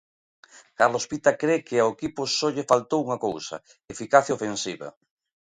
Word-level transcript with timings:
Carlos 0.81 1.05
Pita 1.11 1.31
cre 1.41 1.55
que 1.67 1.77
ao 1.79 1.89
equipo 1.95 2.21
só 2.37 2.47
lle 2.55 2.69
faltou 2.71 2.99
unha 3.05 3.21
cousa; 3.25 3.55
eficacia 3.93 4.37
ofensiva. 4.37 4.87